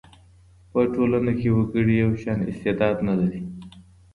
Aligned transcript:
په 0.71 0.79
ټولنه 0.93 1.31
کي 1.39 1.49
وګړي 1.57 1.95
یو 2.03 2.11
شان 2.23 2.39
استعداد 2.51 2.97
نه 3.07 3.13
لري. 3.19 3.41